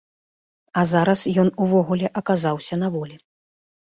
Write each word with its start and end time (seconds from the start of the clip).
А 0.81 0.85
зараз 0.91 1.21
ён 1.43 1.51
увогуле 1.65 2.07
аказаўся 2.21 2.79
на 2.85 2.91
волі. 2.97 3.15